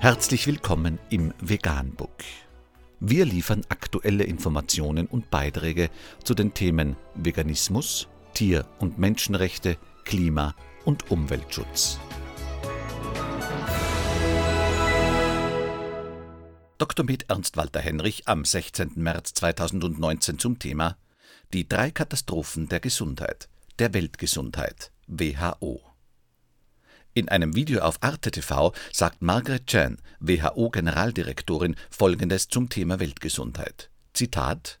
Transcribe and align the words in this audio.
Herzlich 0.00 0.46
willkommen 0.46 1.00
im 1.10 1.34
Veganbook. 1.40 2.22
Wir 3.00 3.24
liefern 3.24 3.62
aktuelle 3.68 4.22
Informationen 4.22 5.08
und 5.08 5.28
Beiträge 5.28 5.90
zu 6.22 6.34
den 6.34 6.54
Themen 6.54 6.94
Veganismus, 7.16 8.06
Tier- 8.32 8.64
und 8.78 9.00
Menschenrechte, 9.00 9.76
Klima- 10.04 10.54
und 10.84 11.10
Umweltschutz. 11.10 11.98
Dr. 16.78 17.04
Med 17.04 17.24
Ernst 17.28 17.56
Walter 17.56 17.80
Henrich 17.80 18.28
am 18.28 18.44
16. 18.44 18.92
März 18.94 19.34
2019 19.34 20.38
zum 20.38 20.60
Thema 20.60 20.96
Die 21.52 21.68
drei 21.68 21.90
Katastrophen 21.90 22.68
der 22.68 22.78
Gesundheit, 22.78 23.48
der 23.80 23.92
Weltgesundheit, 23.94 24.92
WHO. 25.08 25.87
In 27.14 27.28
einem 27.28 27.54
Video 27.54 27.80
auf 27.80 28.02
Arte 28.02 28.30
TV 28.30 28.72
sagt 28.92 29.22
Margaret 29.22 29.66
Chan, 29.66 29.96
WHO-Generaldirektorin, 30.20 31.74
Folgendes 31.90 32.48
zum 32.48 32.68
Thema 32.68 33.00
Weltgesundheit. 33.00 33.90
Zitat 34.12 34.78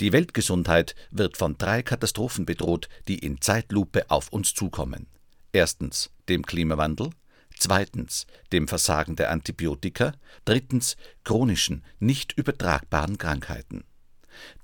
Die 0.00 0.12
Weltgesundheit 0.12 0.94
wird 1.10 1.36
von 1.36 1.56
drei 1.58 1.82
Katastrophen 1.82 2.46
bedroht, 2.46 2.88
die 3.08 3.18
in 3.18 3.40
Zeitlupe 3.40 4.10
auf 4.10 4.30
uns 4.30 4.54
zukommen. 4.54 5.06
Erstens 5.52 6.10
dem 6.28 6.44
Klimawandel, 6.44 7.10
zweitens 7.56 8.26
dem 8.52 8.66
Versagen 8.66 9.14
der 9.14 9.30
Antibiotika, 9.30 10.12
drittens 10.44 10.96
chronischen, 11.22 11.84
nicht 12.00 12.32
übertragbaren 12.32 13.18
Krankheiten. 13.18 13.84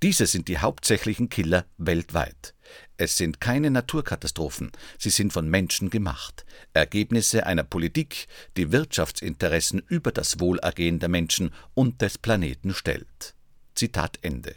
Diese 0.02 0.26
sind 0.26 0.48
die 0.48 0.58
hauptsächlichen 0.58 1.28
Killer 1.28 1.66
weltweit. 1.78 2.54
Es 2.96 3.16
sind 3.16 3.40
keine 3.40 3.70
Naturkatastrophen, 3.70 4.70
sie 4.98 5.10
sind 5.10 5.32
von 5.32 5.48
Menschen 5.48 5.90
gemacht, 5.90 6.44
Ergebnisse 6.72 7.46
einer 7.46 7.64
Politik, 7.64 8.28
die 8.56 8.72
Wirtschaftsinteressen 8.72 9.80
über 9.88 10.12
das 10.12 10.38
Wohlergehen 10.38 10.98
der 10.98 11.08
Menschen 11.08 11.52
und 11.74 12.02
des 12.02 12.18
Planeten 12.18 12.74
stellt. 12.74 13.34
Zitat 13.74 14.18
Ende. 14.22 14.54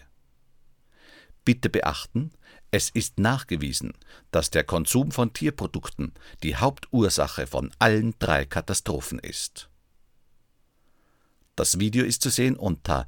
Bitte 1.45 1.69
beachten, 1.69 2.31
es 2.71 2.89
ist 2.89 3.19
nachgewiesen, 3.19 3.93
dass 4.31 4.49
der 4.49 4.63
Konsum 4.63 5.11
von 5.11 5.31
Tierprodukten 5.31 6.13
die 6.41 6.55
Hauptursache 6.55 7.45
von 7.47 7.71
allen 7.79 8.15
drei 8.19 8.45
Katastrophen 8.45 9.19
ist. 9.19 9.69
Das 11.55 11.79
Video 11.79 12.03
ist 12.03 12.23
zu 12.23 12.29
sehen 12.29 12.55
unter 12.55 13.07